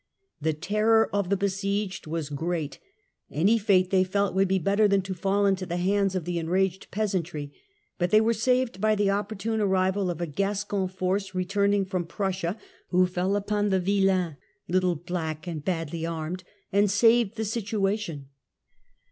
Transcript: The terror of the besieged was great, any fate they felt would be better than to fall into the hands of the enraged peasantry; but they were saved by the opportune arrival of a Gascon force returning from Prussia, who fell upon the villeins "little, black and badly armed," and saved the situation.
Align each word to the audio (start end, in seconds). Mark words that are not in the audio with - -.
The 0.41 0.53
terror 0.53 1.11
of 1.13 1.29
the 1.29 1.37
besieged 1.37 2.07
was 2.07 2.31
great, 2.31 2.79
any 3.29 3.59
fate 3.59 3.91
they 3.91 4.03
felt 4.03 4.33
would 4.33 4.47
be 4.47 4.57
better 4.57 4.87
than 4.87 5.03
to 5.03 5.13
fall 5.13 5.45
into 5.45 5.63
the 5.63 5.77
hands 5.77 6.15
of 6.15 6.25
the 6.25 6.39
enraged 6.39 6.89
peasantry; 6.89 7.53
but 7.99 8.09
they 8.09 8.19
were 8.19 8.33
saved 8.33 8.81
by 8.81 8.95
the 8.95 9.11
opportune 9.11 9.61
arrival 9.61 10.09
of 10.09 10.19
a 10.19 10.25
Gascon 10.25 10.87
force 10.87 11.35
returning 11.35 11.85
from 11.85 12.05
Prussia, 12.07 12.57
who 12.89 13.05
fell 13.05 13.35
upon 13.35 13.69
the 13.69 13.79
villeins 13.79 14.37
"little, 14.67 14.95
black 14.95 15.45
and 15.45 15.63
badly 15.63 16.03
armed," 16.03 16.43
and 16.71 16.89
saved 16.89 17.35
the 17.35 17.45
situation. 17.45 18.29